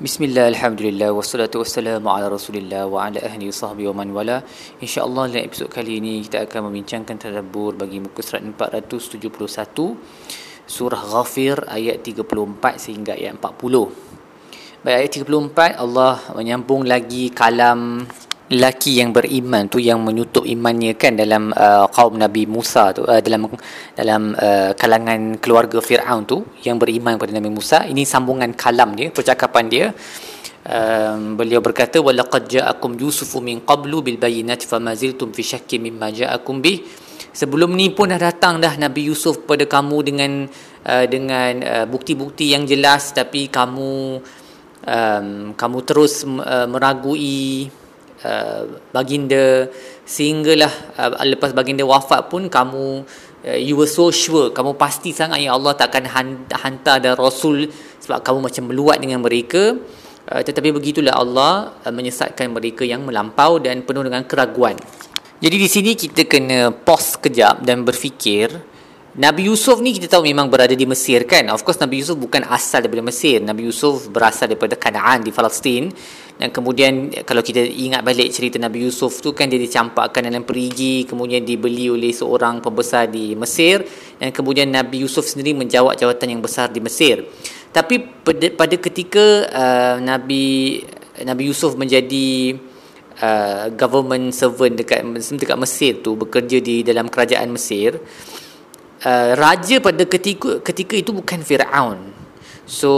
Bismillah, 0.00 0.48
Alhamdulillah, 0.48 1.12
wassalatu 1.12 1.60
wassalamu 1.60 2.08
ala 2.08 2.32
rasulillah 2.32 2.88
wa 2.88 3.04
ala 3.04 3.20
ahli 3.20 3.52
sahbihi 3.52 3.92
wa 3.92 4.00
man 4.00 4.08
wala. 4.16 4.40
InsyaAllah 4.80 5.28
dalam 5.28 5.44
episod 5.44 5.68
kali 5.68 6.00
ini 6.00 6.24
kita 6.24 6.48
akan 6.48 6.72
membincangkan 6.72 7.20
tadabbur 7.20 7.76
bagi 7.76 8.00
muka 8.00 8.24
surat 8.24 8.40
471 8.40 9.28
Surah 10.64 10.96
Ghafir 10.96 11.68
ayat 11.68 12.00
34 12.08 12.24
sehingga 12.80 13.12
ayat 13.20 13.36
40 13.36 14.80
Baik 14.80 14.96
ayat 14.96 15.12
34 15.28 15.84
Allah 15.84 16.24
menyambung 16.40 16.88
lagi 16.88 17.28
kalam 17.28 18.08
lelaki 18.52 19.00
yang 19.00 19.10
beriman 19.16 19.66
tu 19.72 19.80
yang 19.80 20.04
menutup 20.04 20.44
imannya 20.44 20.92
kan 21.00 21.16
dalam 21.16 21.48
uh, 21.56 21.88
kaum 21.88 22.20
Nabi 22.20 22.44
Musa 22.44 22.92
tu 22.92 23.02
uh, 23.08 23.20
dalam 23.24 23.48
dalam 23.96 24.36
uh, 24.36 24.76
kalangan 24.76 25.40
keluarga 25.40 25.80
Firaun 25.80 26.28
tu 26.28 26.44
yang 26.60 26.76
beriman 26.76 27.16
kepada 27.16 27.32
Nabi 27.32 27.48
Musa. 27.48 27.88
Ini 27.88 28.04
sambungan 28.04 28.52
kalam 28.52 28.92
dia 28.92 29.08
percakapan 29.08 29.64
dia. 29.72 29.86
Um, 30.62 31.34
beliau 31.34 31.58
berkata 31.58 31.98
walaqad 31.98 32.46
ja'akum 32.46 32.94
yusufu 32.94 33.42
min 33.42 33.66
qablu 33.66 33.98
bil 33.98 34.14
bayyinati 34.14 34.62
famaziltum 34.62 35.34
fi 35.34 35.42
syakki 35.42 35.82
mimma 35.82 36.14
ja'akum 36.14 36.62
bih. 36.62 36.84
Sebelum 37.32 37.72
ni 37.72 37.88
pun 37.90 38.12
dah 38.12 38.20
datang 38.20 38.60
dah 38.60 38.76
Nabi 38.76 39.08
Yusuf 39.08 39.42
kepada 39.42 39.64
kamu 39.64 39.96
dengan 40.04 40.32
uh, 40.84 41.06
dengan 41.08 41.52
uh, 41.64 41.86
bukti-bukti 41.88 42.52
yang 42.52 42.68
jelas 42.68 43.16
tapi 43.16 43.48
kamu 43.48 44.20
um, 44.86 45.26
kamu 45.56 45.78
terus 45.82 46.22
uh, 46.22 46.68
meragui 46.68 47.72
Uh, 48.22 48.78
baginda 48.94 49.66
sehinggalah 50.06 50.70
uh, 50.94 51.26
lepas 51.26 51.50
baginda 51.50 51.82
wafat 51.82 52.30
pun 52.30 52.46
kamu 52.46 53.02
uh, 53.42 53.58
you 53.58 53.74
were 53.74 53.90
so 53.90 54.14
sure 54.14 54.54
kamu 54.54 54.78
pasti 54.78 55.10
sangat 55.10 55.42
ya 55.42 55.58
Allah 55.58 55.74
takkan 55.74 56.06
hantar 56.54 57.02
dan 57.02 57.18
rasul 57.18 57.66
sebab 57.98 58.22
kamu 58.22 58.46
macam 58.46 58.70
meluat 58.70 59.02
dengan 59.02 59.26
mereka 59.26 59.74
uh, 60.30 60.38
tetapi 60.38 60.70
begitulah 60.70 61.18
Allah 61.18 61.74
uh, 61.82 61.90
menyesatkan 61.90 62.46
mereka 62.54 62.86
yang 62.86 63.02
melampau 63.02 63.58
dan 63.58 63.82
penuh 63.82 64.06
dengan 64.06 64.22
keraguan 64.22 64.78
jadi 65.42 65.56
di 65.58 65.66
sini 65.66 65.98
kita 65.98 66.22
kena 66.22 66.70
pause 66.70 67.18
kejap 67.18 67.66
dan 67.66 67.82
berfikir 67.82 68.54
Nabi 69.12 69.44
Yusuf 69.52 69.76
ni 69.84 69.92
kita 69.92 70.08
tahu 70.08 70.24
memang 70.24 70.48
berada 70.48 70.72
di 70.72 70.88
Mesir 70.88 71.28
kan. 71.28 71.44
Of 71.52 71.68
course 71.68 71.76
Nabi 71.76 72.00
Yusuf 72.00 72.16
bukan 72.16 72.48
asal 72.48 72.80
daripada 72.80 73.04
Mesir. 73.04 73.44
Nabi 73.44 73.68
Yusuf 73.68 74.08
berasal 74.08 74.48
daripada 74.48 74.72
Kanaan 74.72 75.20
di 75.20 75.28
Palestin. 75.28 75.92
Dan 76.42 76.50
kemudian 76.50 77.14
kalau 77.22 77.38
kita 77.38 77.62
ingat 77.62 78.02
balik 78.02 78.34
cerita 78.34 78.58
Nabi 78.58 78.82
Yusuf 78.82 79.22
tu 79.22 79.30
kan 79.30 79.46
dia 79.46 79.62
dicampakkan 79.62 80.26
dalam 80.26 80.42
perigi. 80.42 81.06
Kemudian 81.06 81.46
dibeli 81.46 81.86
oleh 81.86 82.10
seorang 82.10 82.58
pembesar 82.58 83.06
di 83.06 83.38
Mesir. 83.38 83.86
Dan 84.18 84.34
kemudian 84.34 84.66
Nabi 84.66 85.06
Yusuf 85.06 85.22
sendiri 85.22 85.54
menjawab 85.54 85.94
jawatan 85.94 86.34
yang 86.34 86.42
besar 86.42 86.66
di 86.74 86.82
Mesir. 86.82 87.22
Tapi 87.70 88.26
pada, 88.26 88.50
pada 88.58 88.74
ketika 88.74 89.46
uh, 89.54 89.96
Nabi 90.02 90.82
Nabi 91.22 91.42
Yusuf 91.46 91.78
menjadi 91.78 92.58
uh, 93.22 93.70
government 93.78 94.34
servant 94.34 94.74
dekat, 94.74 95.06
dekat 95.14 95.54
Mesir 95.62 96.02
tu. 96.02 96.18
Bekerja 96.18 96.58
di 96.58 96.82
dalam 96.82 97.06
kerajaan 97.06 97.54
Mesir 97.54 98.02
uh, 99.06 99.30
raja 99.38 99.78
pada 99.78 100.02
ketika 100.10 100.58
ketika 100.58 100.94
itu 100.98 101.14
bukan 101.14 101.38
Firaun. 101.46 102.21
So 102.72 102.90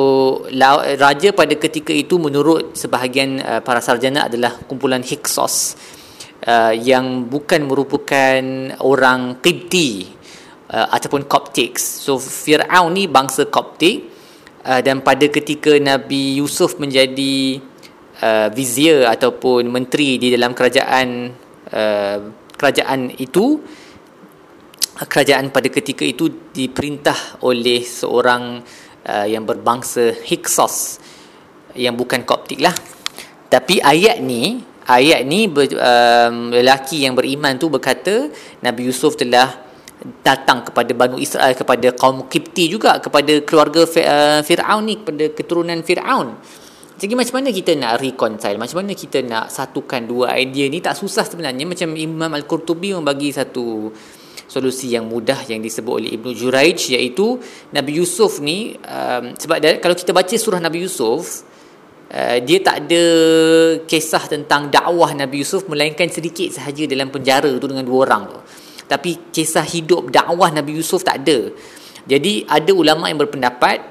la, 0.54 0.78
raja 0.94 1.34
pada 1.34 1.58
ketika 1.58 1.90
itu 1.90 2.14
menurut 2.22 2.78
sebahagian 2.78 3.42
uh, 3.42 3.58
para 3.58 3.82
sarjana 3.82 4.30
adalah 4.30 4.54
kumpulan 4.70 5.02
Hyksos 5.02 5.74
uh, 6.46 6.70
yang 6.70 7.26
bukan 7.26 7.66
merupakan 7.66 8.38
orang 8.78 9.42
Qibti 9.42 10.14
uh, 10.70 10.94
ataupun 10.94 11.26
Coptics. 11.26 12.06
So 12.06 12.22
Firaun 12.22 12.94
ni 12.94 13.10
bangsa 13.10 13.50
Coptic 13.50 14.06
uh, 14.62 14.78
dan 14.78 15.02
pada 15.02 15.26
ketika 15.26 15.74
Nabi 15.82 16.38
Yusuf 16.38 16.78
menjadi 16.78 17.58
uh, 18.22 18.54
vizier 18.54 19.10
ataupun 19.10 19.74
menteri 19.74 20.22
di 20.22 20.30
dalam 20.30 20.54
kerajaan 20.54 21.34
uh, 21.74 22.18
kerajaan 22.54 23.10
itu 23.18 23.58
kerajaan 24.94 25.50
pada 25.50 25.66
ketika 25.66 26.06
itu 26.06 26.30
diperintah 26.54 27.42
oleh 27.42 27.82
seorang 27.82 28.62
yang 29.04 29.44
berbangsa 29.44 30.12
Hyksos 30.12 31.00
yang 31.76 31.98
bukan 31.98 32.22
Koptik 32.24 32.62
lah. 32.62 32.72
Tapi 33.50 33.78
ayat 33.78 34.18
ni, 34.24 34.62
ayat 34.88 35.22
ni 35.26 35.46
ber, 35.46 35.68
um, 35.76 36.50
lelaki 36.50 37.06
yang 37.06 37.14
beriman 37.14 37.54
tu 37.60 37.70
berkata 37.70 38.32
Nabi 38.64 38.88
Yusuf 38.88 39.14
telah 39.14 39.62
datang 40.20 40.66
kepada 40.66 40.90
Banu 40.92 41.16
Israel 41.16 41.54
kepada 41.54 41.88
kaum 41.94 42.26
Kipti 42.28 42.68
juga 42.68 42.98
kepada 42.98 43.40
keluarga 43.46 43.86
uh, 43.86 44.40
Firaun 44.42 44.82
ni 44.84 45.00
kepada 45.00 45.24
keturunan 45.32 45.78
Firaun. 45.86 46.36
Jadi 46.94 47.12
macam 47.18 47.42
mana 47.42 47.50
kita 47.50 47.74
nak 47.74 47.98
reconcile? 47.98 48.54
Macam 48.54 48.86
mana 48.86 48.94
kita 48.94 49.18
nak 49.26 49.50
satukan 49.50 50.06
dua 50.06 50.38
idea 50.38 50.70
ni? 50.70 50.78
Tak 50.78 50.94
susah 50.94 51.26
sebenarnya 51.26 51.66
macam 51.66 51.90
Imam 51.98 52.30
Al-Qurtubi 52.30 52.94
membagi 52.94 53.34
satu 53.34 53.90
solusi 54.54 54.94
yang 54.94 55.10
mudah 55.10 55.42
yang 55.50 55.58
disebut 55.58 55.92
oleh 55.98 56.10
Ibnu 56.14 56.30
Juraij 56.30 56.94
iaitu 56.94 57.42
Nabi 57.74 57.98
Yusuf 57.98 58.38
ni 58.38 58.78
um, 58.78 59.34
sebab 59.34 59.58
dari, 59.58 59.82
kalau 59.82 59.98
kita 59.98 60.14
baca 60.14 60.30
surah 60.30 60.62
Nabi 60.62 60.86
Yusuf 60.86 61.42
uh, 62.14 62.38
dia 62.38 62.62
tak 62.62 62.86
ada 62.86 63.02
kisah 63.82 64.30
tentang 64.30 64.70
dakwah 64.70 65.10
Nabi 65.10 65.42
Yusuf 65.42 65.66
melainkan 65.66 66.06
sedikit 66.06 66.54
sahaja 66.54 66.86
dalam 66.86 67.10
penjara 67.10 67.50
tu 67.58 67.66
dengan 67.66 67.82
dua 67.82 68.06
orang 68.06 68.30
tu. 68.30 68.38
Tapi 68.86 69.34
kisah 69.34 69.66
hidup 69.66 70.14
dakwah 70.14 70.54
Nabi 70.54 70.78
Yusuf 70.78 71.02
tak 71.02 71.26
ada. 71.26 71.50
Jadi 72.06 72.46
ada 72.46 72.70
ulama 72.70 73.10
yang 73.10 73.18
berpendapat 73.18 73.82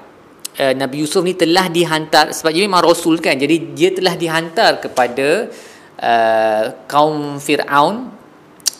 uh, 0.56 0.72
Nabi 0.72 1.04
Yusuf 1.04 1.20
ni 1.20 1.36
telah 1.36 1.68
dihantar 1.68 2.32
sebab 2.32 2.56
dia 2.56 2.64
memang 2.64 2.80
rasul 2.80 3.20
kan 3.20 3.36
jadi 3.36 3.76
dia 3.76 3.92
telah 3.92 4.16
dihantar 4.16 4.80
kepada 4.80 5.52
uh, 6.00 6.64
kaum 6.88 7.36
Firaun 7.36 8.08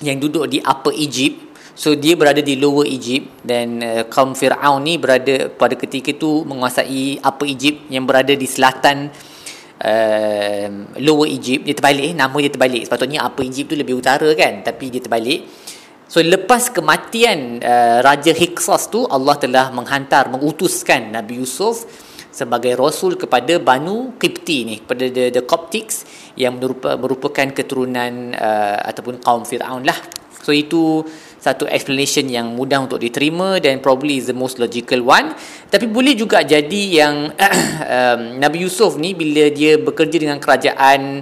yang 0.01 0.17
duduk 0.17 0.49
di 0.49 0.59
Upper 0.65 0.97
Egypt 0.97 1.44
So 1.75 1.99
dia 1.99 2.15
berada 2.15 2.39
di 2.39 2.55
Lower 2.55 2.87
Egypt 2.87 3.43
dan 3.43 3.83
uh, 3.83 4.03
kaum 4.07 4.39
Firaun 4.39 4.87
ni 4.87 4.95
berada 4.95 5.51
pada 5.51 5.75
ketika 5.75 6.15
itu 6.15 6.47
menguasai 6.47 7.19
Upper 7.19 7.51
Egypt 7.51 7.91
yang 7.91 8.07
berada 8.07 8.31
di 8.31 8.47
selatan 8.47 9.11
uh, 9.83 10.67
Lower 11.03 11.27
Egypt. 11.27 11.67
Dia 11.67 11.75
terbalik 11.75 12.15
nama 12.15 12.37
dia 12.39 12.53
terbalik. 12.55 12.87
Sepatutnya 12.87 13.27
Upper 13.27 13.43
Egypt 13.43 13.75
tu 13.75 13.77
lebih 13.77 13.99
utara 13.99 14.31
kan 14.39 14.63
tapi 14.63 14.87
dia 14.95 15.03
terbalik. 15.03 15.51
So 16.07 16.23
lepas 16.23 16.71
kematian 16.71 17.59
uh, 17.59 17.99
Raja 18.07 18.31
Hyksos 18.31 18.87
tu 18.95 19.03
Allah 19.11 19.35
telah 19.35 19.75
menghantar 19.75 20.31
mengutuskan 20.31 21.11
Nabi 21.11 21.43
Yusuf 21.43 21.91
sebagai 22.31 22.79
rasul 22.79 23.19
kepada 23.19 23.59
Banu 23.59 24.15
Qibti 24.15 24.59
ni 24.63 24.75
kepada 24.79 25.11
the, 25.11 25.35
the 25.35 25.43
Coptics 25.43 26.07
yang 26.39 26.63
merupakan 27.03 27.51
keturunan 27.51 28.31
uh, 28.31 28.79
ataupun 28.91 29.19
kaum 29.19 29.43
Firaun 29.43 29.83
lah. 29.83 29.99
So 30.45 30.53
itu 30.53 31.01
satu 31.45 31.69
explanation 31.69 32.25
yang 32.25 32.57
mudah 32.57 32.81
untuk 32.89 32.97
diterima 32.97 33.61
dan 33.61 33.85
probably 33.85 34.17
is 34.17 34.33
the 34.33 34.37
most 34.37 34.57
logical 34.57 35.05
one. 35.05 35.37
Tapi 35.69 35.85
boleh 35.85 36.17
juga 36.17 36.41
jadi 36.41 37.05
yang 37.05 37.37
um, 38.01 38.41
Nabi 38.41 38.65
Yusuf 38.65 38.97
ni 38.97 39.13
bila 39.13 39.53
dia 39.53 39.77
bekerja 39.77 40.17
dengan 40.17 40.41
kerajaan 40.41 41.21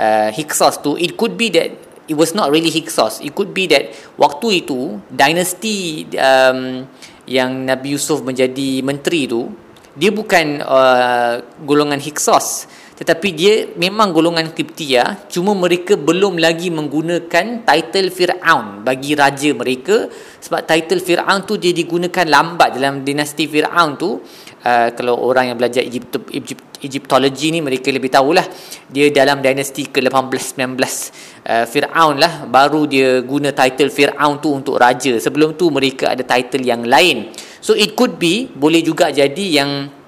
uh, 0.00 0.28
Hyksos 0.32 0.80
tu 0.80 0.96
it 0.96 1.20
could 1.20 1.36
be 1.36 1.52
that 1.52 1.76
it 2.08 2.16
was 2.16 2.32
not 2.32 2.48
really 2.48 2.72
Hyksos. 2.72 3.20
It 3.20 3.36
could 3.36 3.52
be 3.52 3.68
that 3.68 3.92
waktu 4.16 4.64
itu 4.64 4.96
dynasty 5.12 6.08
um, 6.16 6.88
yang 7.28 7.68
Nabi 7.68 8.00
Yusuf 8.00 8.24
menjadi 8.24 8.80
menteri 8.80 9.28
tu 9.28 9.52
dia 9.92 10.08
bukan 10.08 10.64
uh, 10.64 11.44
golongan 11.68 12.00
Hyksos 12.00 12.64
tetapi 13.00 13.32
dia 13.32 13.64
memang 13.80 14.12
golongan 14.12 14.52
Kiptia 14.52 15.24
cuma 15.32 15.56
mereka 15.56 15.96
belum 15.96 16.36
lagi 16.36 16.68
menggunakan 16.68 17.64
title 17.64 18.12
Fir'aun 18.12 18.84
bagi 18.84 19.16
raja 19.16 19.56
mereka. 19.56 20.04
Sebab 20.12 20.68
title 20.68 21.00
Fir'aun 21.00 21.48
tu 21.48 21.56
dia 21.56 21.72
digunakan 21.72 22.28
lambat 22.28 22.76
dalam 22.76 23.00
dinasti 23.00 23.48
Fir'aun 23.48 23.96
tu. 23.96 24.20
Uh, 24.60 24.92
kalau 24.92 25.16
orang 25.16 25.48
yang 25.48 25.56
belajar 25.56 25.80
Egypt, 25.80 26.28
Egypt, 26.28 26.84
Egyptology 26.84 27.48
ni 27.48 27.64
mereka 27.64 27.88
lebih 27.88 28.12
tahulah. 28.12 28.44
Dia 28.92 29.08
dalam 29.08 29.40
dinasti 29.40 29.88
ke-18 29.88 30.60
19 30.60 30.76
uh, 30.76 31.64
Fir'aun 31.64 32.20
lah. 32.20 32.44
Baru 32.52 32.84
dia 32.84 33.24
guna 33.24 33.56
title 33.56 33.88
Fir'aun 33.88 34.44
tu 34.44 34.52
untuk 34.52 34.76
raja. 34.76 35.16
Sebelum 35.16 35.56
tu 35.56 35.72
mereka 35.72 36.12
ada 36.12 36.20
title 36.20 36.68
yang 36.68 36.84
lain. 36.84 37.32
So 37.64 37.72
it 37.72 37.96
could 37.96 38.20
be 38.20 38.52
boleh 38.52 38.84
juga 38.84 39.08
jadi 39.08 39.64
yang 39.64 39.99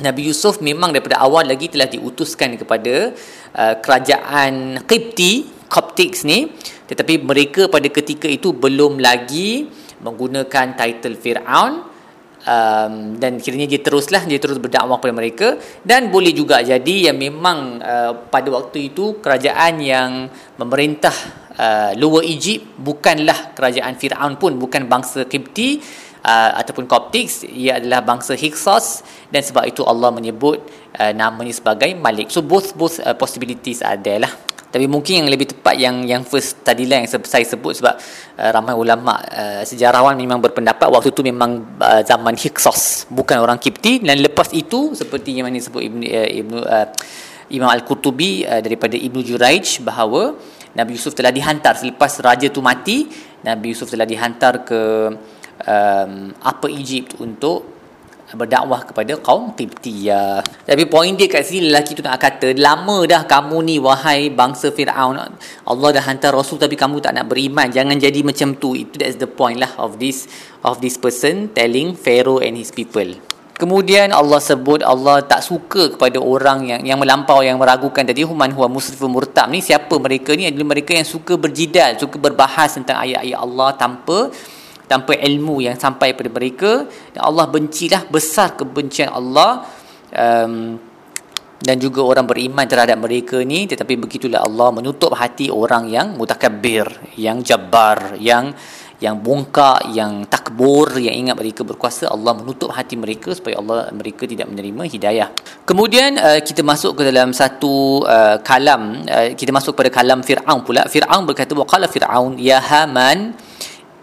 Nabi 0.00 0.32
Yusuf 0.32 0.64
memang 0.64 0.88
daripada 0.88 1.20
awal 1.20 1.44
lagi 1.44 1.68
telah 1.68 1.84
diutuskan 1.84 2.56
kepada 2.56 3.12
uh, 3.52 3.74
kerajaan 3.76 4.80
Qibti, 4.88 5.44
Coptics 5.68 6.24
ni. 6.24 6.48
Tetapi 6.88 7.20
mereka 7.20 7.68
pada 7.68 7.84
ketika 7.92 8.24
itu 8.24 8.56
belum 8.56 8.96
lagi 8.96 9.68
menggunakan 10.00 10.72
title 10.72 11.20
Fir'aun. 11.20 11.92
Um, 12.42 13.22
dan 13.22 13.38
kiranya 13.38 13.70
dia 13.70 13.78
teruslah 13.78 14.26
dia 14.26 14.34
terus 14.42 14.58
berdakwah 14.58 14.98
kepada 14.98 15.14
mereka. 15.14 15.48
Dan 15.84 16.08
boleh 16.08 16.32
juga 16.32 16.64
jadi 16.64 17.12
yang 17.12 17.20
memang 17.20 17.78
uh, 17.78 18.12
pada 18.32 18.48
waktu 18.48 18.90
itu 18.90 19.20
kerajaan 19.20 19.78
yang 19.78 20.10
memerintah 20.56 21.14
uh, 21.54 21.90
Lower 22.00 22.24
Egypt 22.24 22.80
bukanlah 22.80 23.52
kerajaan 23.54 23.94
Fir'aun 23.94 24.40
pun 24.40 24.56
bukan 24.56 24.88
bangsa 24.88 25.28
Qibti 25.28 25.78
uh, 26.24 26.50
ataupun 26.58 26.86
Coptics 26.86 27.44
ia 27.46 27.78
adalah 27.82 28.00
bangsa 28.02 28.38
Hyksos 28.38 29.02
dan 29.28 29.42
sebab 29.42 29.68
itu 29.68 29.82
Allah 29.82 30.10
menyebut 30.14 30.62
uh, 30.98 31.12
namanya 31.12 31.52
sebagai 31.52 31.90
Malik. 31.98 32.30
So 32.30 32.40
both 32.40 32.74
both 32.78 33.02
uh, 33.02 33.14
possibilities 33.14 33.82
ada 33.82 34.26
lah. 34.26 34.32
Tapi 34.72 34.88
mungkin 34.88 35.20
yang 35.20 35.28
lebih 35.28 35.52
tepat 35.52 35.76
yang 35.76 36.00
yang 36.08 36.24
first 36.24 36.64
tadi 36.64 36.88
lah 36.88 37.04
yang 37.04 37.08
saya 37.10 37.44
sebut 37.44 37.76
sebab 37.76 37.92
uh, 38.40 38.50
ramai 38.56 38.72
ulama 38.72 39.20
uh, 39.20 39.60
sejarawan 39.68 40.16
memang 40.16 40.40
berpendapat 40.40 40.88
waktu 40.88 41.12
tu 41.12 41.20
memang 41.20 41.76
uh, 41.76 42.00
zaman 42.00 42.32
Hyksos 42.32 43.04
bukan 43.12 43.44
orang 43.44 43.60
Kipti. 43.60 44.00
Dan 44.00 44.24
lepas 44.24 44.48
itu 44.56 44.96
seperti 44.96 45.36
yang 45.36 45.52
mana 45.52 45.60
disebut 45.60 45.76
Ibnu 45.76 46.04
uh, 46.08 46.28
Ibnu 46.40 46.58
uh, 46.64 46.88
Imam 47.52 47.68
Al-Qurtubi 47.68 48.48
uh, 48.48 48.64
daripada 48.64 48.96
Ibnu 48.96 49.20
Juraij 49.20 49.84
bahawa 49.84 50.40
Nabi 50.72 50.96
Yusuf 50.96 51.12
telah 51.12 51.28
dihantar 51.28 51.76
selepas 51.76 52.16
raja 52.24 52.48
tu 52.48 52.64
mati. 52.64 53.12
Nabi 53.44 53.76
Yusuf 53.76 53.92
telah 53.92 54.08
dihantar 54.08 54.64
ke 54.64 54.80
um, 55.66 56.34
Upper 56.42 56.70
Egypt 56.70 57.18
untuk 57.22 57.72
berdakwah 58.32 58.84
kepada 58.88 59.20
kaum 59.20 59.52
Qibtiyah. 59.52 60.40
Tapi 60.64 60.88
poin 60.88 61.12
dia 61.12 61.28
kat 61.28 61.44
sini 61.44 61.68
lelaki 61.68 61.92
tu 61.92 62.02
nak 62.04 62.16
kata, 62.16 62.56
lama 62.56 63.04
dah 63.04 63.28
kamu 63.28 63.56
ni 63.64 63.76
wahai 63.76 64.32
bangsa 64.32 64.72
Firaun. 64.72 65.20
Allah 65.68 65.88
dah 65.92 66.04
hantar 66.04 66.32
rasul 66.32 66.56
tapi 66.56 66.74
kamu 66.74 67.04
tak 67.04 67.12
nak 67.16 67.28
beriman. 67.28 67.68
Jangan 67.68 67.96
jadi 68.00 68.24
macam 68.24 68.56
tu. 68.56 68.72
Itu 68.72 68.96
that's 68.96 69.20
the 69.20 69.28
point 69.28 69.60
lah 69.60 69.72
of 69.76 70.00
this 70.00 70.28
of 70.64 70.80
this 70.80 70.96
person 70.96 71.52
telling 71.52 71.92
Pharaoh 71.92 72.40
and 72.40 72.56
his 72.56 72.72
people. 72.72 73.12
Kemudian 73.52 74.10
Allah 74.10 74.40
sebut 74.42 74.82
Allah 74.82 75.22
tak 75.22 75.44
suka 75.44 75.94
kepada 75.94 76.18
orang 76.18 76.66
yang 76.66 76.82
yang 76.82 76.98
melampau 76.98 77.44
yang 77.46 77.60
meragukan 77.60 78.02
tadi 78.02 78.26
human 78.26 78.50
huwa 78.50 78.66
musrifun 78.66 79.12
murtab 79.12 79.52
ni 79.52 79.62
siapa 79.62 79.92
mereka 80.02 80.34
ni 80.34 80.50
adalah 80.50 80.74
mereka 80.74 80.96
yang 80.96 81.06
suka 81.06 81.38
berjidal 81.38 81.94
suka 81.94 82.16
berbahas 82.18 82.74
tentang 82.74 82.98
ayat-ayat 82.98 83.38
Allah 83.38 83.70
tanpa 83.78 84.34
tanpa 84.92 85.16
ilmu 85.16 85.64
yang 85.64 85.80
sampai 85.80 86.12
pada 86.12 86.28
mereka. 86.28 86.84
Dan 87.16 87.24
Allah 87.24 87.48
bencilah 87.48 88.04
besar 88.12 88.52
kebencian 88.60 89.08
Allah 89.08 89.64
um, 90.12 90.76
dan 91.62 91.76
juga 91.78 92.02
orang 92.02 92.26
beriman 92.28 92.66
terhadap 92.68 93.00
mereka 93.00 93.40
ni. 93.40 93.64
Tetapi 93.64 93.96
begitulah 93.96 94.44
Allah 94.44 94.68
menutup 94.74 95.16
hati 95.16 95.48
orang 95.48 95.88
yang 95.88 96.18
mutakabbir 96.20 97.16
yang 97.16 97.40
jabbar 97.40 98.20
yang 98.20 98.52
yang 99.02 99.18
bongkak 99.18 99.90
yang 99.90 100.22
takbur 100.30 100.94
yang 101.02 101.26
ingat 101.26 101.34
mereka 101.34 101.66
berkuasa. 101.66 102.06
Allah 102.06 102.38
menutup 102.38 102.70
hati 102.70 102.94
mereka 102.94 103.34
supaya 103.34 103.58
Allah 103.58 103.90
mereka 103.90 104.30
tidak 104.30 104.46
menerima 104.46 104.86
hidayah. 104.86 105.28
Kemudian 105.66 106.22
uh, 106.22 106.38
kita 106.38 106.62
masuk 106.62 107.02
ke 107.02 107.10
dalam 107.10 107.34
satu 107.34 108.06
uh, 108.06 108.38
kalam. 108.46 109.02
Uh, 109.02 109.34
kita 109.34 109.50
masuk 109.50 109.74
pada 109.74 109.90
kalam 109.90 110.22
Fir'aun 110.22 110.62
pula. 110.62 110.86
Fir'aun 110.86 111.26
berkata 111.26 111.50
waqala 111.58 111.90
Fir'aun 111.90 112.38
ya 112.38 112.62
Haman 112.62 113.34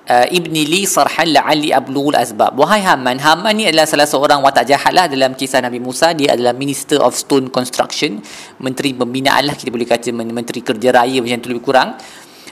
uh, 0.09 0.25
ibni 0.33 0.65
li 0.65 0.83
sarhan 0.89 1.29
la'alli 1.31 1.69
ablugul 1.69 2.17
asbab. 2.17 2.57
Wahai 2.57 2.81
Haman 2.81 3.21
Haman 3.21 3.53
ni 3.53 3.69
adalah 3.69 3.85
salah 3.85 4.09
seorang 4.09 4.41
watak 4.41 4.65
jahat 4.65 4.91
lah 4.91 5.05
dalam 5.05 5.37
kisah 5.37 5.61
Nabi 5.61 5.77
Musa. 5.77 6.11
Dia 6.17 6.33
adalah 6.33 6.57
minister 6.57 6.97
of 6.99 7.13
stone 7.13 7.53
construction 7.53 8.19
menteri 8.59 8.97
pembinaan 8.97 9.53
lah 9.53 9.55
kita 9.55 9.69
boleh 9.69 9.85
kata 9.85 10.09
menteri 10.11 10.65
kerja 10.65 10.89
raya 10.89 11.21
macam 11.21 11.39
tu 11.39 11.49
lebih 11.53 11.63
kurang. 11.63 11.95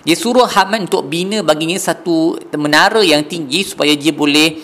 Dia 0.08 0.16
suruh 0.16 0.48
Haman 0.48 0.88
untuk 0.88 1.10
bina 1.10 1.44
baginya 1.44 1.76
satu 1.76 2.40
menara 2.56 3.04
yang 3.04 3.28
tinggi 3.28 3.68
supaya 3.68 3.92
dia 3.92 4.16
boleh 4.16 4.56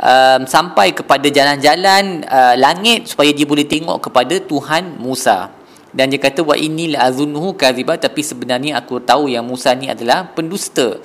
um, 0.00 0.48
sampai 0.48 0.96
kepada 0.96 1.28
jalan-jalan 1.28 2.24
uh, 2.24 2.56
langit 2.56 3.12
supaya 3.12 3.28
dia 3.34 3.44
boleh 3.44 3.68
tengok 3.68 4.08
kepada 4.08 4.40
Tuhan 4.40 4.96
Musa. 4.96 5.52
Dan 5.96 6.12
dia 6.12 6.20
kata 6.20 6.44
wa 6.44 6.56
inni 6.56 6.92
la 6.92 7.08
azunnuhu 7.08 7.56
kadhiba 7.56 7.96
tapi 7.96 8.20
sebenarnya 8.20 8.76
aku 8.80 9.00
tahu 9.00 9.32
yang 9.32 9.44
Musa 9.44 9.72
ni 9.72 9.88
adalah 9.88 10.28
pendusta 10.32 11.00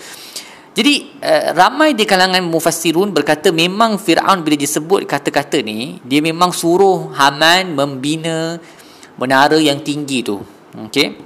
jadi 0.72 1.04
uh, 1.20 1.44
ramai 1.52 1.92
di 1.92 2.08
kalangan 2.08 2.40
mufassirun 2.48 3.12
berkata 3.12 3.52
memang 3.52 4.00
Firaun 4.00 4.40
bila 4.40 4.56
disebut 4.56 5.04
kata-kata 5.04 5.60
ni 5.60 6.00
dia 6.08 6.24
memang 6.24 6.56
suruh 6.56 7.12
Haman 7.12 7.76
membina 7.76 8.56
menara 9.20 9.60
yang 9.60 9.84
tinggi 9.84 10.24
tu. 10.24 10.40
Okey. 10.88 11.20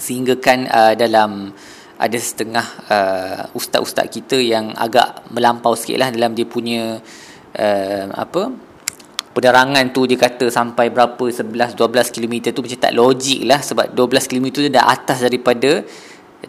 Sehingga 0.00 0.40
kan 0.40 0.64
uh, 0.72 0.96
dalam 0.96 1.52
ada 2.00 2.18
setengah 2.18 2.66
uh, 2.88 3.42
ustaz-ustaz 3.52 4.08
kita 4.08 4.40
yang 4.40 4.72
agak 4.72 5.28
melampau 5.28 5.76
sikitlah 5.76 6.08
dalam 6.08 6.32
dia 6.32 6.48
punya 6.48 6.98
uh, 7.54 8.04
apa 8.10 8.50
penerangan 9.36 9.84
tu 9.94 10.08
dia 10.08 10.16
kata 10.16 10.48
sampai 10.48 10.88
berapa 10.90 11.24
11 11.24 11.76
12 11.76 12.14
km 12.14 12.34
tu 12.50 12.60
macam 12.64 12.80
tak 12.80 12.92
logik 12.96 13.40
lah 13.46 13.60
sebab 13.60 13.94
12 13.94 14.28
km 14.28 14.46
tu 14.50 14.60
dah 14.66 14.88
atas 14.88 15.22
daripada 15.22 15.84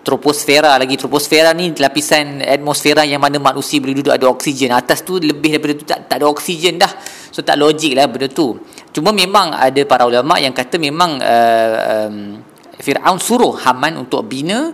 troposfera 0.01 0.73
lagi 0.81 0.97
troposfera 0.97 1.53
ni 1.53 1.69
lapisan 1.77 2.41
atmosfera 2.41 3.05
yang 3.05 3.21
mana 3.21 3.37
manusia 3.37 3.77
boleh 3.77 4.01
duduk 4.01 4.13
ada 4.17 4.25
oksigen. 4.25 4.73
Atas 4.73 5.05
tu 5.05 5.21
lebih 5.21 5.53
daripada 5.53 5.73
tu 5.77 5.85
tak, 5.85 5.99
tak 6.09 6.17
ada 6.17 6.25
oksigen 6.25 6.81
dah. 6.81 6.89
So 7.29 7.45
tak 7.45 7.61
logik 7.61 7.93
lah 7.93 8.09
benda 8.09 8.25
tu. 8.29 8.57
Cuma 8.89 9.13
memang 9.13 9.53
ada 9.53 9.81
para 9.85 10.09
ulama 10.09 10.41
yang 10.41 10.53
kata 10.53 10.81
memang 10.81 11.21
uh, 11.21 11.73
um, 12.09 12.17
Fir'aun 12.81 13.21
suruh 13.21 13.53
Haman 13.61 14.01
untuk 14.01 14.25
bina 14.25 14.73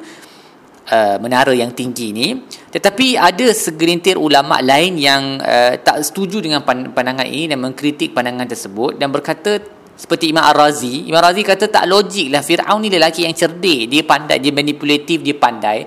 uh, 0.89 1.16
menara 1.19 1.51
yang 1.51 1.71
tinggi 1.75 2.16
ni. 2.16 2.39
Tetapi 2.71 3.19
ada 3.19 3.48
segelintir 3.51 4.16
ulama 4.16 4.63
lain 4.63 4.95
yang 4.95 5.39
uh, 5.39 5.75
tak 5.80 6.04
setuju 6.04 6.39
dengan 6.39 6.63
pandangan 6.66 7.27
ini 7.27 7.51
dan 7.51 7.60
mengkritik 7.60 8.16
pandangan 8.16 8.48
tersebut 8.48 8.95
dan 8.95 9.12
berkata 9.12 9.79
seperti 10.00 10.31
Imam 10.31 10.48
Ar-Razi. 10.48 11.12
Imam 11.12 11.19
Ar-Razi 11.19 11.44
kata 11.44 11.68
tak 11.68 11.84
logik 11.92 12.31
lah. 12.31 12.40
Fir'aun 12.40 12.80
ni 12.80 12.88
lelaki 12.88 13.28
yang 13.28 13.36
cerdik. 13.36 13.92
Dia 13.92 14.07
pandai 14.07 14.40
dia 14.40 14.56
manipulatif 14.56 15.19
dia 15.19 15.36
pandai. 15.36 15.84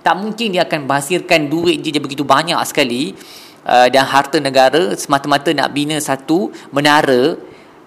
Tak 0.00 0.16
mungkin 0.16 0.56
dia 0.56 0.64
akan 0.64 0.88
menghasilkan 0.88 1.52
duit 1.52 1.84
dia, 1.84 1.92
dia 1.92 2.00
begitu 2.00 2.24
banyak 2.24 2.56
sekali 2.64 3.12
uh, 3.68 3.84
dan 3.92 4.08
harta 4.08 4.40
negara 4.40 4.96
semata-mata 4.96 5.52
nak 5.52 5.76
bina 5.76 6.00
satu 6.00 6.48
menara 6.72 7.36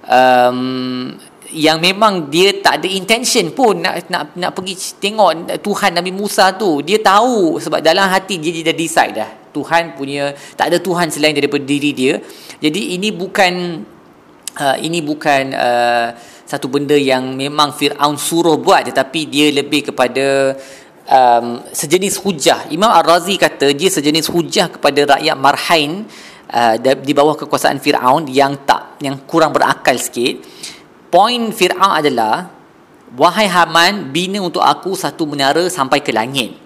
um, 0.05 1.09
yang 1.49 1.81
memang 1.81 2.29
dia 2.29 2.61
tak 2.61 2.85
ada 2.85 2.89
intention 2.89 3.49
pun 3.53 3.81
nak 3.81 4.09
nak 4.13 4.37
nak 4.37 4.51
pergi 4.53 4.77
tengok 5.01 5.57
Tuhan 5.57 5.97
Nabi 5.97 6.13
Musa 6.13 6.53
tu. 6.53 6.85
Dia 6.85 7.01
tahu 7.01 7.57
sebab 7.57 7.81
dalam 7.81 8.05
hati 8.13 8.37
dia, 8.37 8.53
dia 8.53 8.69
dah 8.69 8.77
decide 8.77 9.13
dah. 9.17 9.29
Tuhan 9.53 9.97
punya 9.97 10.33
tak 10.53 10.69
ada 10.69 10.77
Tuhan 10.81 11.09
selain 11.09 11.33
daripada 11.33 11.61
diri 11.65 11.93
dia. 11.97 12.21
Jadi 12.61 12.97
ini 12.97 13.09
bukan 13.13 13.53
uh, 14.59 14.77
ini 14.81 15.01
bukan 15.01 15.53
uh, 15.53 16.07
satu 16.43 16.69
benda 16.69 16.93
yang 16.93 17.33
memang 17.33 17.73
Fir'aun 17.73 18.19
suruh 18.19 18.59
buat 18.61 18.85
tetapi 18.85 19.25
dia 19.25 19.49
lebih 19.49 19.89
kepada 19.89 20.53
um, 21.09 21.63
sejenis 21.73 22.21
hujah. 22.21 22.69
Imam 22.69 22.91
Ar-Razi 22.91 23.39
kata 23.39 23.73
dia 23.73 23.89
sejenis 23.89 24.29
hujah 24.29 24.69
kepada 24.69 25.17
rakyat 25.17 25.37
Marhain 25.39 26.05
uh, 26.53 26.75
di 26.77 27.13
bawah 27.15 27.33
kekuasaan 27.39 27.81
Fir'aun 27.81 28.29
yang 28.29 28.61
tak 28.67 29.01
yang 29.01 29.25
kurang 29.25 29.55
berakal 29.55 29.97
sikit. 29.97 30.45
Poin 31.09 31.53
Fir'aun 31.53 31.93
adalah 32.01 32.49
wahai 33.13 33.45
Haman 33.45 34.09
bina 34.09 34.41
untuk 34.41 34.65
aku 34.65 34.97
satu 34.97 35.29
menara 35.29 35.69
sampai 35.69 36.01
ke 36.01 36.09
langit 36.09 36.63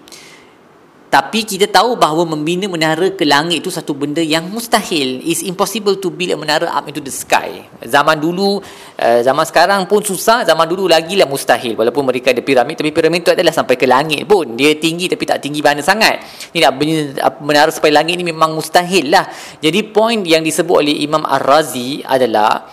tapi 1.08 1.40
kita 1.40 1.64
tahu 1.72 1.96
bahawa 1.96 2.28
membina 2.28 2.68
menara 2.68 3.08
ke 3.08 3.24
langit 3.24 3.64
itu 3.64 3.72
satu 3.72 3.96
benda 3.96 4.20
yang 4.20 4.44
mustahil. 4.44 5.24
It's 5.24 5.40
impossible 5.40 5.96
to 5.96 6.12
build 6.12 6.36
a 6.36 6.36
menara 6.36 6.68
up 6.68 6.84
into 6.84 7.00
the 7.00 7.08
sky. 7.08 7.64
Zaman 7.80 8.20
dulu, 8.20 8.60
uh, 9.00 9.20
zaman 9.24 9.48
sekarang 9.48 9.88
pun 9.88 10.04
susah. 10.04 10.44
Zaman 10.44 10.68
dulu 10.68 10.84
lagi 10.84 11.16
lah 11.16 11.24
mustahil. 11.24 11.80
Walaupun 11.80 12.04
mereka 12.12 12.36
ada 12.36 12.44
piramid. 12.44 12.76
Tapi 12.76 12.92
piramid 12.92 13.24
itu 13.24 13.32
adalah 13.32 13.56
sampai 13.56 13.80
ke 13.80 13.88
langit 13.88 14.28
pun. 14.28 14.52
Dia 14.52 14.76
tinggi 14.76 15.08
tapi 15.08 15.24
tak 15.24 15.40
tinggi 15.40 15.64
mana 15.64 15.80
sangat. 15.80 16.20
Ini 16.52 16.60
nak 16.60 17.40
menara 17.40 17.72
sampai 17.72 17.88
langit 17.88 18.20
ini 18.20 18.28
memang 18.28 18.52
mustahil 18.52 19.08
lah. 19.08 19.24
Jadi 19.64 19.88
poin 19.88 20.20
yang 20.28 20.44
disebut 20.44 20.76
oleh 20.84 20.92
Imam 21.00 21.24
Ar-Razi 21.24 22.04
adalah 22.04 22.68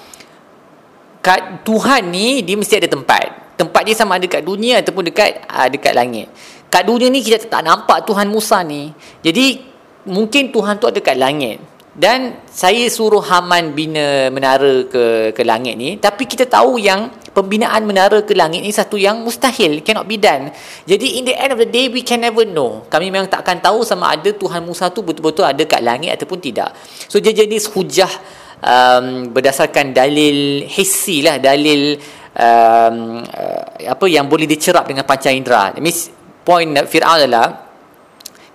kat 1.23 1.63
Tuhan 1.63 2.11
ni 2.11 2.43
dia 2.43 2.59
mesti 2.59 2.83
ada 2.83 2.91
tempat. 2.91 3.47
Tempat 3.55 3.87
dia 3.87 3.95
sama 3.95 4.19
ada 4.19 4.27
dekat 4.27 4.43
dunia 4.43 4.83
ataupun 4.83 5.07
dekat 5.07 5.47
uh, 5.47 5.71
dekat 5.71 5.95
langit 5.95 6.27
kat 6.75 6.83
dunia 6.83 7.07
ni 7.07 7.23
kita 7.23 7.47
tak 7.47 7.63
nampak 7.63 8.03
Tuhan 8.03 8.27
Musa 8.27 8.59
ni. 8.59 8.91
Jadi 9.23 9.63
mungkin 10.11 10.51
Tuhan 10.51 10.75
tu 10.75 10.91
ada 10.91 10.99
kat 10.99 11.15
langit. 11.15 11.63
Dan 11.95 12.43
saya 12.51 12.91
suruh 12.91 13.23
Haman 13.23 13.71
bina 13.71 14.27
menara 14.27 14.83
ke 14.83 15.31
ke 15.31 15.41
langit 15.47 15.79
ni, 15.79 15.95
tapi 15.95 16.27
kita 16.27 16.43
tahu 16.43 16.75
yang 16.75 17.07
pembinaan 17.31 17.87
menara 17.87 18.19
ke 18.19 18.35
langit 18.35 18.59
ni 18.59 18.75
satu 18.75 18.99
yang 18.99 19.23
mustahil, 19.23 19.79
cannot 19.79 20.03
be 20.03 20.19
done. 20.19 20.51
Jadi 20.83 21.15
in 21.15 21.23
the 21.23 21.31
end 21.31 21.55
of 21.55 21.59
the 21.63 21.69
day 21.71 21.87
we 21.87 22.03
can 22.03 22.19
never 22.19 22.43
know. 22.43 22.83
Kami 22.91 23.07
memang 23.07 23.31
tak 23.31 23.47
akan 23.47 23.63
tahu 23.63 23.87
sama 23.87 24.11
ada 24.11 24.27
Tuhan 24.27 24.67
Musa 24.67 24.91
tu 24.91 25.07
betul-betul 25.07 25.47
ada 25.47 25.63
kat 25.63 25.79
langit 25.79 26.11
ataupun 26.19 26.43
tidak. 26.43 26.75
So 27.07 27.23
dia 27.23 27.31
jenis 27.31 27.71
hujah 27.71 28.11
um, 28.59 29.31
berdasarkan 29.31 29.95
dalil 29.95 30.67
hissi 30.67 31.23
lah, 31.23 31.39
dalil 31.39 31.95
um, 32.35 33.23
uh, 33.23 33.63
apa 33.87 34.05
yang 34.11 34.27
boleh 34.27 34.43
dicerap 34.43 34.83
dengan 34.83 35.07
panca 35.07 35.31
indera. 35.31 35.71
That 35.71 35.79
means 35.79 36.11
point 36.45 36.69
Fir'aun 36.85 37.25
adalah 37.25 37.65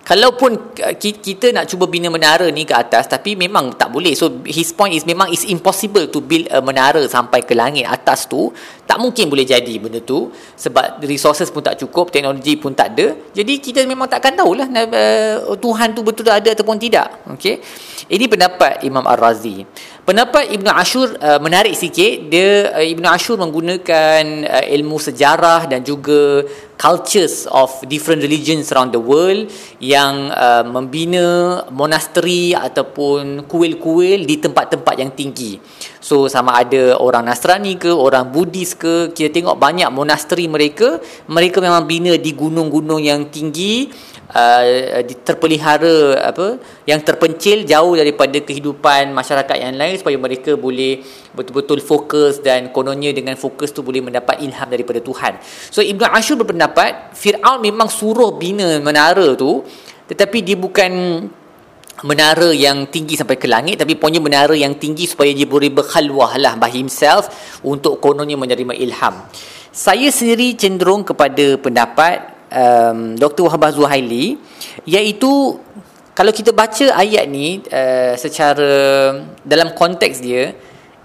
kalaupun 0.01 0.73
kita 0.97 1.53
nak 1.53 1.69
cuba 1.69 1.85
bina 1.85 2.09
menara 2.09 2.49
ni 2.49 2.65
ke 2.65 2.73
atas 2.73 3.05
tapi 3.05 3.37
memang 3.37 3.77
tak 3.77 3.93
boleh. 3.93 4.17
So 4.17 4.41
his 4.47 4.73
point 4.73 4.97
is 4.97 5.05
memang 5.05 5.29
it's 5.29 5.45
impossible 5.45 6.09
to 6.09 6.19
build 6.23 6.49
a 6.49 6.63
menara 6.63 7.03
sampai 7.05 7.45
ke 7.45 7.53
langit 7.53 7.85
atas 7.85 8.25
tu. 8.25 8.49
Tak 8.87 8.97
mungkin 8.97 9.29
boleh 9.29 9.45
jadi 9.45 9.77
benda 9.77 10.01
tu 10.01 10.31
sebab 10.33 11.03
resources 11.05 11.53
pun 11.53 11.61
tak 11.61 11.77
cukup 11.77 12.09
teknologi 12.09 12.57
pun 12.57 12.73
tak 12.73 12.97
ada. 12.97 13.13
Jadi 13.35 13.61
kita 13.61 13.85
memang 13.85 14.09
takkan 14.09 14.33
tahulah 14.33 14.65
uh, 14.71 15.53
Tuhan 15.59 15.93
tu 15.93 16.01
betul 16.01 16.31
ada 16.31 16.49
ataupun 16.49 16.79
tidak. 16.81 17.27
Okey 17.37 17.61
ini 18.07 18.25
pendapat 18.25 18.81
Imam 18.87 19.05
Ar-Razi 19.05 19.67
pendapat 20.07 20.49
Ibn 20.49 20.67
Ashur 20.73 21.13
uh, 21.19 21.37
menarik 21.43 21.77
sikit 21.77 22.31
dia 22.31 22.73
uh, 22.73 22.85
Ibn 22.85 23.05
Ashur 23.11 23.37
menggunakan 23.37 24.23
uh, 24.47 24.65
ilmu 24.65 24.97
sejarah 24.97 25.69
dan 25.69 25.85
juga 25.85 26.41
cultures 26.81 27.45
of 27.53 27.69
different 27.85 28.25
religions 28.25 28.73
around 28.73 28.89
the 28.89 28.97
world 28.97 29.45
yang 29.77 30.33
uh, 30.33 30.65
membina 30.65 31.61
monastery 31.69 32.57
ataupun 32.57 33.45
kuil-kuil 33.45 34.25
di 34.25 34.41
tempat-tempat 34.41 34.95
yang 34.97 35.13
tinggi. 35.13 35.61
So 36.01 36.25
sama 36.25 36.57
ada 36.57 36.97
orang 36.97 37.29
Nasrani 37.29 37.77
ke, 37.77 37.93
orang 37.93 38.33
Buddhis 38.33 38.73
ke, 38.73 39.13
kita 39.13 39.29
tengok 39.29 39.55
banyak 39.61 39.85
monastery 39.93 40.49
mereka, 40.49 40.97
mereka 41.29 41.61
memang 41.61 41.85
bina 41.85 42.17
di 42.17 42.33
gunung-gunung 42.33 42.97
yang 42.97 43.29
tinggi 43.29 43.93
uh, 44.33 44.97
terpelihara 45.21 46.25
apa 46.25 46.57
yang 46.89 47.05
terpencil 47.05 47.61
jauh 47.69 47.93
daripada 47.93 48.41
kehidupan 48.41 49.13
masyarakat 49.13 49.55
yang 49.61 49.77
lain 49.77 50.01
supaya 50.01 50.17
mereka 50.17 50.57
boleh 50.57 51.05
betul-betul 51.37 51.85
fokus 51.85 52.41
dan 52.41 52.73
kononnya 52.73 53.13
dengan 53.13 53.37
fokus 53.37 53.69
tu 53.69 53.85
boleh 53.85 54.01
mendapat 54.01 54.41
ilham 54.41 54.67
daripada 54.73 54.97
Tuhan. 55.05 55.37
So 55.69 55.85
Ibnu 55.85 56.01
Ashur 56.09 56.39
berpendapat 56.41 57.13
Firaun 57.13 57.61
memang 57.61 57.93
suruh 57.93 58.33
bina 58.33 58.81
menara 58.81 59.37
tu 59.37 59.61
tetapi 60.09 60.43
dia 60.43 60.57
bukan 60.59 60.91
menara 62.03 62.49
yang 62.49 62.89
tinggi 62.89 63.13
sampai 63.13 63.37
ke 63.37 63.45
langit 63.45 63.77
tapi 63.81 63.93
punya 63.97 64.17
menara 64.17 64.57
yang 64.57 64.77
tinggi 64.77 65.05
supaya 65.05 65.29
dia 65.33 65.45
boleh 65.45 65.69
berkhalwah 65.69 66.37
lah 66.41 66.53
by 66.57 66.69
himself 66.69 67.29
untuk 67.61 68.01
kononnya 68.01 68.37
menerima 68.37 68.73
ilham. 68.77 69.25
Saya 69.71 70.11
sendiri 70.11 70.57
cenderung 70.59 71.07
kepada 71.07 71.55
pendapat 71.55 72.15
um, 72.51 73.15
Dr. 73.15 73.47
Wahbah 73.47 73.71
Zuhaili 73.71 74.35
iaitu 74.83 75.57
kalau 76.11 76.31
kita 76.35 76.51
baca 76.51 76.91
ayat 76.99 77.23
ni 77.29 77.63
uh, 77.71 78.13
secara 78.19 78.71
dalam 79.47 79.71
konteks 79.71 80.19
dia 80.19 80.51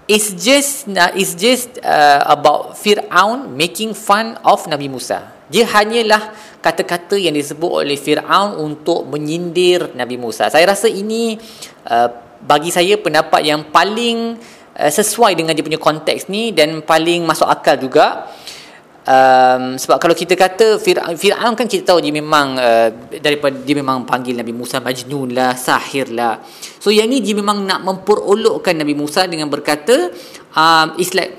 it's 0.07 0.33
just 0.33 0.87
uh, 0.87 1.11
it's 1.13 1.35
just 1.35 1.77
uh, 1.83 2.23
about 2.25 2.79
Firaun 2.79 3.53
making 3.53 3.93
fun 3.93 4.39
of 4.41 4.65
Nabi 4.65 4.87
Musa. 4.87 5.35
Dia 5.47 5.63
hanyalah 5.63 6.35
kata-kata 6.59 7.15
yang 7.15 7.35
disebut 7.35 7.83
oleh 7.83 7.95
Firaun 7.95 8.59
untuk 8.59 9.07
menyindir 9.07 9.95
Nabi 9.95 10.19
Musa. 10.19 10.51
Saya 10.51 10.67
rasa 10.67 10.91
ini 10.91 11.39
uh, 11.87 12.09
bagi 12.43 12.71
saya 12.71 12.99
pendapat 12.99 13.47
yang 13.47 13.67
paling 13.71 14.35
uh, 14.75 14.91
sesuai 14.91 15.35
dengan 15.35 15.55
dia 15.55 15.63
punya 15.63 15.79
konteks 15.79 16.31
ni 16.31 16.51
dan 16.51 16.83
paling 16.83 17.23
masuk 17.27 17.47
akal 17.47 17.79
juga 17.79 18.27
um, 19.07 19.79
sebab 19.79 19.97
kalau 19.97 20.13
kita 20.13 20.35
kata 20.35 20.77
Fir'aun 21.15 21.55
kan 21.55 21.65
kita 21.65 21.95
tahu 21.95 22.03
dia 22.03 22.11
memang 22.11 22.59
uh, 22.59 22.91
daripada 23.17 23.55
dia 23.63 23.73
memang 23.73 24.03
panggil 24.03 24.35
Nabi 24.35 24.51
Musa 24.51 24.83
Majnun 24.83 25.31
lah 25.31 25.55
sahir 25.55 26.11
lah 26.11 26.43
so 26.77 26.91
yang 26.91 27.07
ni 27.07 27.23
dia 27.23 27.33
memang 27.33 27.63
nak 27.63 27.81
memperolokkan 27.87 28.75
Nabi 28.75 28.93
Musa 28.93 29.25
dengan 29.25 29.47
berkata 29.47 30.11
um, 30.53 30.99
it's 30.99 31.15
like 31.15 31.33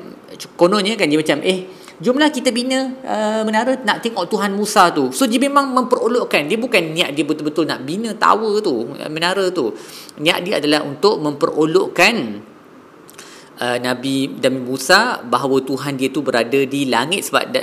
kononnya 0.56 0.96
kan 0.96 1.06
dia 1.06 1.20
macam 1.20 1.44
eh 1.44 1.78
Jomlah 1.98 2.30
kita 2.30 2.54
bina 2.54 2.94
uh, 3.02 3.42
menara 3.42 3.75
nak 3.82 3.98
tengok 3.98 4.30
Tuhan 4.30 4.54
Musa 4.54 4.94
tu. 4.94 5.10
So 5.10 5.26
dia 5.26 5.42
memang 5.42 5.75
memperolokkan. 5.75 6.46
Dia 6.46 6.54
bukan 6.54 6.94
niat 6.94 7.10
dia 7.10 7.26
betul-betul 7.26 7.66
nak 7.66 7.82
bina 7.82 8.14
tower 8.14 8.62
tu, 8.62 8.87
menara 9.10 9.50
tu. 9.50 9.75
Niat 10.22 10.46
dia 10.46 10.62
adalah 10.62 10.87
untuk 10.87 11.18
memperolokkan 11.18 12.38
uh, 13.60 13.78
Nabi 13.78 14.38
Nabi 14.38 14.60
Musa 14.62 15.22
bahawa 15.22 15.62
Tuhan 15.62 15.98
dia 15.98 16.08
tu 16.10 16.22
berada 16.22 16.58
di 16.62 16.86
langit 16.86 17.26
sebab 17.26 17.54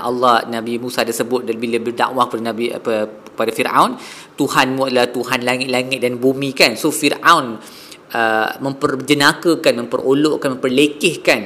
Allah 0.00 0.46
Nabi 0.46 0.78
Musa 0.78 1.02
ada 1.02 1.12
sebut 1.12 1.46
bila 1.58 1.76
berdakwah 1.82 2.30
kepada 2.30 2.42
Nabi 2.54 2.70
apa 2.70 3.06
pada 3.34 3.50
Firaun 3.54 3.96
Tuhanmu 4.36 4.88
adalah 4.88 5.08
Tuhan 5.12 5.44
langit-langit 5.44 6.00
dan 6.00 6.16
bumi 6.16 6.56
kan. 6.56 6.76
So 6.80 6.88
Firaun 6.88 7.60
uh, 8.14 8.48
memperjenakakan 8.56 9.86
memperolokkan 9.86 10.56
memperlekehkan 10.56 11.40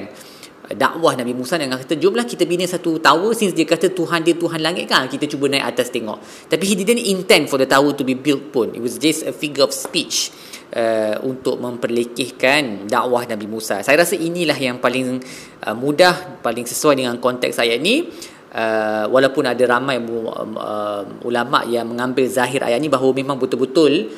dakwah 0.74 1.14
Nabi 1.16 1.32
Musa 1.32 1.56
dengan 1.56 1.80
kata 1.80 1.96
jomlah 1.96 2.26
kita 2.28 2.44
bina 2.44 2.66
satu 2.68 2.98
tower 2.98 3.32
since 3.32 3.54
dia 3.56 3.64
kata 3.64 3.94
Tuhan 3.94 4.22
dia 4.26 4.34
Tuhan 4.34 4.60
langit 4.60 4.90
kan 4.90 5.08
kita 5.08 5.30
cuba 5.30 5.48
naik 5.48 5.74
atas 5.74 5.88
tengok 5.94 6.18
tapi 6.50 6.64
he 6.66 6.74
didn't 6.76 7.02
intend 7.02 7.46
for 7.48 7.56
the 7.56 7.66
tower 7.66 7.94
to 7.94 8.02
be 8.02 8.18
built 8.18 8.52
pun 8.54 8.74
it 8.74 8.82
was 8.82 8.98
just 8.98 9.24
a 9.24 9.32
figure 9.32 9.64
of 9.64 9.72
speech 9.72 10.34
uh, 10.74 11.16
untuk 11.24 11.62
memperlekehkan 11.62 12.90
dakwah 12.90 13.24
Nabi 13.24 13.46
Musa. 13.46 13.80
Saya 13.80 14.02
rasa 14.02 14.18
inilah 14.18 14.58
yang 14.58 14.82
paling 14.82 15.22
uh, 15.64 15.74
mudah, 15.76 16.42
paling 16.42 16.66
sesuai 16.66 16.98
dengan 16.98 17.16
konteks 17.22 17.62
ayat 17.62 17.78
ini. 17.80 18.10
Uh, 18.54 19.10
walaupun 19.10 19.50
ada 19.50 19.66
ramai 19.66 19.98
uh, 19.98 21.02
ulama 21.26 21.66
yang 21.66 21.90
mengambil 21.90 22.22
zahir 22.30 22.62
ayat 22.62 22.78
ini 22.78 22.86
bahawa 22.86 23.10
memang 23.10 23.34
betul-betul 23.34 24.14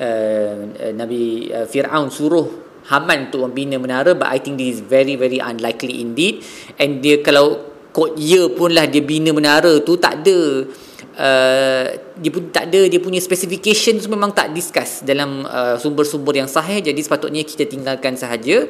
uh, 0.00 0.52
Nabi 0.96 1.52
uh, 1.52 1.68
Fir'aun 1.68 2.08
suruh 2.08 2.65
Haman 2.86 3.30
untuk 3.30 3.46
membina 3.50 3.76
menara 3.76 4.14
but 4.14 4.30
I 4.30 4.38
think 4.38 4.62
this 4.62 4.78
is 4.78 4.80
very 4.82 5.18
very 5.18 5.42
unlikely 5.42 6.00
indeed. 6.02 6.42
And 6.78 7.02
dia 7.02 7.20
kalau 7.20 7.74
kod 7.90 8.20
ya 8.20 8.46
pun 8.52 8.76
lah 8.76 8.84
dia 8.86 9.00
bina 9.00 9.32
menara 9.32 9.80
tu 9.80 9.96
tak 9.96 10.20
ada 10.22 10.38
uh, 11.16 11.86
dia 12.16 12.30
pun 12.30 12.52
tak 12.52 12.68
ada 12.68 12.80
dia 12.86 13.00
punya 13.00 13.18
specification 13.18 13.96
tu 13.98 14.08
memang 14.12 14.30
tak 14.36 14.52
discuss 14.52 15.00
dalam 15.00 15.44
uh, 15.48 15.80
sumber-sumber 15.80 16.36
yang 16.36 16.48
sahih. 16.48 16.84
Jadi 16.84 17.00
sepatutnya 17.00 17.42
kita 17.42 17.64
tinggalkan 17.66 18.14
sahaja. 18.14 18.68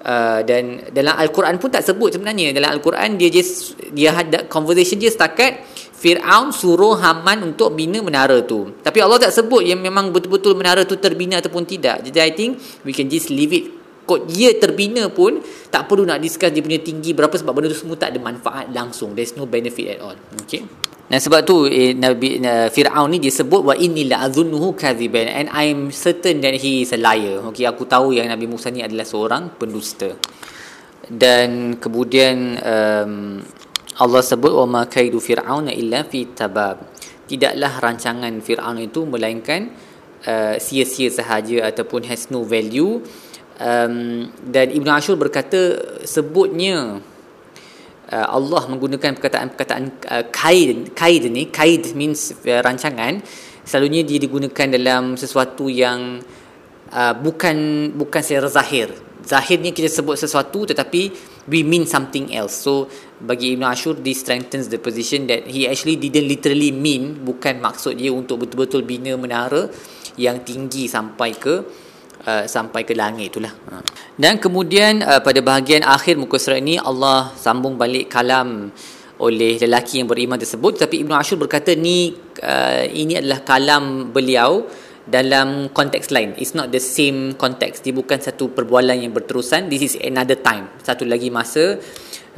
Uh, 0.00 0.40
dan 0.48 0.80
dalam 0.96 1.12
al-Quran 1.12 1.60
pun 1.60 1.68
tak 1.68 1.84
sebut 1.84 2.16
sebenarnya. 2.16 2.56
Dalam 2.56 2.72
al-Quran 2.72 3.20
dia 3.20 3.28
just 3.28 3.76
dia 3.92 4.16
ada 4.16 4.48
conversation 4.48 4.96
dia 4.96 5.12
setakat 5.12 5.60
Fir'aun 6.00 6.48
suruh 6.48 6.96
Haman 6.96 7.52
untuk 7.52 7.76
bina 7.76 8.00
menara 8.00 8.40
tu. 8.40 8.72
Tapi 8.80 9.04
Allah 9.04 9.20
tak 9.20 9.36
sebut 9.36 9.60
yang 9.60 9.84
memang 9.84 10.08
betul-betul 10.08 10.56
menara 10.56 10.88
tu 10.88 10.96
terbina 10.96 11.36
ataupun 11.44 11.68
tidak. 11.68 12.00
Jadi 12.08 12.18
I 12.24 12.32
think 12.32 12.56
we 12.88 12.96
can 12.96 13.04
just 13.12 13.28
leave 13.28 13.52
it. 13.52 13.68
Kod 14.08 14.24
ia 14.32 14.56
terbina 14.56 15.12
pun 15.12 15.44
tak 15.68 15.84
perlu 15.84 16.08
nak 16.08 16.24
discuss 16.24 16.48
dia 16.56 16.64
punya 16.64 16.80
tinggi 16.80 17.12
berapa 17.12 17.36
sebab 17.36 17.52
benda 17.52 17.68
tu 17.68 17.84
semua 17.84 18.00
tak 18.00 18.16
ada 18.16 18.18
manfaat 18.18 18.72
langsung. 18.72 19.12
There's 19.12 19.36
no 19.36 19.44
benefit 19.44 19.92
at 19.92 19.98
all. 20.00 20.16
Okay. 20.48 20.64
Dan 21.10 21.20
sebab 21.20 21.44
tu 21.44 21.68
eh, 21.68 21.92
Nabi 21.92 22.40
uh, 22.40 22.72
Firaun 22.72 23.12
ni 23.12 23.20
dia 23.20 23.34
sebut 23.34 23.60
wa 23.60 23.76
inni 23.76 24.08
la 24.08 24.24
azunnuhu 24.24 24.72
kadhiban 24.78 25.28
and 25.28 25.46
I'm 25.52 25.92
certain 25.92 26.40
that 26.40 26.56
he 26.56 26.86
is 26.86 26.96
a 26.96 27.00
liar. 27.02 27.44
Okey 27.52 27.68
aku 27.68 27.84
tahu 27.84 28.16
yang 28.16 28.32
Nabi 28.32 28.48
Musa 28.48 28.72
ni 28.72 28.80
adalah 28.80 29.04
seorang 29.04 29.52
pendusta. 29.60 30.16
Dan 31.10 31.76
kemudian 31.76 32.56
um, 32.62 33.42
Allah 34.00 34.24
sebut 34.24 34.56
wa 34.56 34.66
ma 34.66 34.82
kaidu 34.88 35.20
fir'aun 35.20 35.68
illa 35.68 36.00
fi 36.08 36.24
tabab. 36.32 36.80
Tidaklah 37.28 37.78
rancangan 37.78 38.32
Firaun 38.42 38.82
itu 38.82 39.06
melainkan 39.06 39.70
uh, 40.26 40.58
sia-sia 40.58 41.12
sahaja 41.12 41.68
ataupun 41.68 42.02
has 42.08 42.32
no 42.32 42.42
value. 42.42 43.04
Um, 43.60 44.26
dan 44.40 44.72
Ibn 44.72 44.88
Ashur 44.98 45.20
berkata 45.20 45.78
sebutnya 46.02 47.04
uh, 48.10 48.26
Allah 48.26 48.62
menggunakan 48.66 49.14
perkataan-perkataan 49.20 49.84
uh, 50.10 50.24
kaid 50.32 50.96
kaid 50.96 51.28
ni 51.28 51.52
kaid 51.52 51.92
means 51.92 52.32
uh, 52.48 52.64
rancangan 52.64 53.20
selalunya 53.68 54.02
dia 54.02 54.16
digunakan 54.16 54.66
dalam 54.66 55.14
sesuatu 55.14 55.68
yang 55.68 56.24
uh, 56.90 57.14
bukan 57.14 57.92
bukan 57.94 58.20
secara 58.24 58.48
zahir 58.48 58.90
zahirnya 59.22 59.70
kita 59.76 59.92
sebut 59.92 60.16
sesuatu 60.16 60.66
tetapi 60.66 61.12
we 61.50 61.66
mean 61.66 61.84
something 61.84 62.30
else 62.30 62.54
so 62.54 62.86
bagi 63.20 63.58
Ibn 63.58 63.74
Ashur 63.74 63.98
this 63.98 64.22
strengthens 64.22 64.70
the 64.70 64.78
position 64.78 65.26
that 65.26 65.44
he 65.50 65.66
actually 65.66 65.98
didn't 65.98 66.30
literally 66.30 66.70
mean 66.70 67.20
bukan 67.26 67.58
maksud 67.60 67.98
dia 67.98 68.14
untuk 68.14 68.46
betul-betul 68.46 68.86
bina 68.86 69.18
menara 69.18 69.68
yang 70.16 70.40
tinggi 70.46 70.86
sampai 70.86 71.36
ke 71.36 71.54
uh, 72.24 72.44
sampai 72.44 72.84
ke 72.84 72.96
langit 72.96 73.36
itulah. 73.36 73.52
Ha. 73.52 73.82
Dan 74.16 74.40
kemudian 74.40 75.04
uh, 75.04 75.20
pada 75.20 75.40
bahagian 75.44 75.84
akhir 75.84 76.16
muka 76.16 76.40
surat 76.40 76.60
ini 76.60 76.80
Allah 76.80 77.32
sambung 77.36 77.76
balik 77.76 78.08
kalam 78.08 78.72
oleh 79.20 79.60
lelaki 79.60 80.00
yang 80.00 80.08
beriman 80.08 80.40
tersebut 80.40 80.80
tapi 80.80 81.04
Ibnu 81.04 81.12
Ashur 81.12 81.36
berkata 81.36 81.76
ni 81.76 82.16
uh, 82.40 82.84
ini 82.88 83.20
adalah 83.20 83.44
kalam 83.44 84.08
beliau 84.16 84.64
dalam 85.10 85.68
konteks 85.74 86.14
lain. 86.14 86.38
It's 86.38 86.54
not 86.54 86.70
the 86.70 86.78
same 86.78 87.34
context. 87.34 87.82
Dia 87.82 87.92
bukan 87.92 88.22
satu 88.22 88.54
perbualan 88.54 88.94
yang 88.94 89.10
berterusan. 89.10 89.66
This 89.66 89.92
is 89.92 89.94
another 89.98 90.38
time. 90.38 90.70
Satu 90.80 91.02
lagi 91.02 91.28
masa 91.28 91.76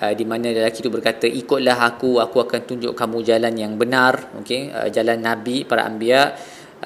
uh, 0.01 0.13
di 0.17 0.25
mana 0.25 0.49
lelaki 0.49 0.81
itu 0.81 0.89
berkata 0.89 1.29
ikutlah 1.29 1.77
aku 1.85 2.19
aku 2.19 2.43
akan 2.49 2.61
tunjuk 2.65 2.93
kamu 2.97 3.21
jalan 3.23 3.55
yang 3.55 3.73
benar. 3.77 4.33
Okey 4.41 4.73
uh, 4.73 4.89
jalan 4.89 5.21
nabi 5.21 5.69
para 5.69 5.85
anbiya 5.85 6.33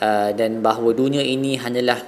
uh, 0.03 0.35
dan 0.35 0.59
bahawa 0.59 0.91
dunia 0.91 1.23
ini 1.23 1.55
hanyalah 1.55 2.03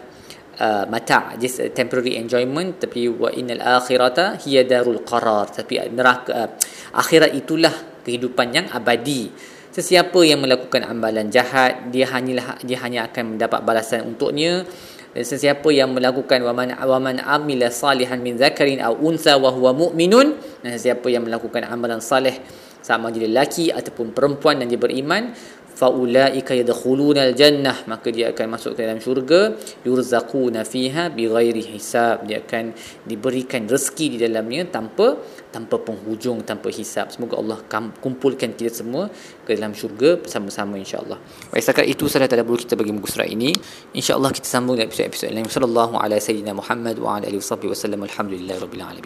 uh, 0.58 0.84
mata 0.90 1.38
just 1.38 1.62
a 1.62 1.70
temporary 1.70 2.18
enjoyment. 2.18 2.82
Tapi 2.82 3.06
wa 3.06 3.30
innal 3.30 3.62
akhirata 3.62 4.42
hiya 4.42 4.66
darul 4.66 5.06
qarar. 5.06 5.54
Tapi 5.54 5.86
neraka 5.94 6.30
uh, 6.34 6.50
akhirat 6.98 7.30
itulah 7.30 8.02
kehidupan 8.02 8.50
yang 8.50 8.66
abadi 8.74 9.30
sesiapa 9.72 10.20
yang 10.24 10.40
melakukan 10.44 10.84
amalan 10.84 11.28
jahat 11.28 11.88
dia 11.92 12.08
hanyalah 12.08 12.60
dia 12.64 12.78
hanya 12.84 13.08
akan 13.08 13.36
mendapat 13.36 13.60
balasan 13.64 14.04
untuknya. 14.08 14.64
Dan 15.08 15.24
sesiapa 15.24 15.72
yang 15.72 15.96
melakukan 15.96 16.44
waman 16.44 16.76
waman 16.76 17.16
amila 17.24 17.72
salihan 17.72 18.20
min 18.20 18.36
zakarin 18.36 18.84
aw 18.84 18.92
unsa 18.92 19.40
wa 19.40 19.48
huwa 19.48 19.72
mu'minun 19.72 20.36
dan 20.60 20.70
sesiapa 20.76 21.08
yang 21.08 21.24
melakukan 21.24 21.64
amalan 21.64 21.98
saleh 21.98 22.38
sama 22.84 23.08
jadi 23.08 23.26
lelaki 23.26 23.72
ataupun 23.72 24.12
perempuan 24.12 24.60
dan 24.60 24.68
dia 24.68 24.78
beriman 24.78 25.32
faulaika 25.78 26.52
yadkhuluna 26.60 27.20
aljannah 27.28 27.76
maka 27.92 28.08
dia 28.16 28.26
akan 28.32 28.46
masuk 28.54 28.74
ke 28.74 28.80
dalam 28.84 28.98
syurga. 29.06 29.40
yurzaquna 29.86 30.66
fiha 30.72 31.04
bighairi 31.18 31.62
hisab. 31.72 32.26
Dia 32.28 32.42
akan 32.42 32.74
diberikan 33.10 33.62
rezeki 33.72 34.06
di 34.12 34.18
dalamnya 34.24 34.66
tanpa 34.76 35.14
tanpa 35.54 35.76
penghujung 35.86 36.42
tanpa 36.50 36.68
hisab. 36.78 37.14
Semoga 37.14 37.34
Allah 37.40 37.58
kumpulkan 38.04 38.50
kita 38.58 38.72
semua 38.80 39.06
ke 39.46 39.54
dalam 39.54 39.72
syurga 39.80 40.18
bersama-sama 40.18 40.74
insyaallah. 40.82 41.18
Baik 41.54 41.62
setakat 41.62 41.86
itu 41.94 42.04
sahaja 42.10 42.28
tadabbur 42.34 42.58
kita 42.64 42.74
bagi 42.80 42.92
muka 42.96 43.08
surat 43.14 43.30
ini. 43.30 43.54
Insyaallah 43.94 44.34
kita 44.34 44.48
sambung 44.54 44.74
dalam 44.74 44.90
episod-episod 44.90 45.30
lain. 45.30 45.46
Sallallahu 45.46 45.94
alaihi 46.02 46.20
wasallam 46.20 46.58
wa 46.58 47.10
ala 47.14 47.24
alihi 47.30 47.38
wasallam 47.40 48.00
alhamdulillah 48.08 48.56
rabbil 48.58 48.82
alamin 48.82 48.96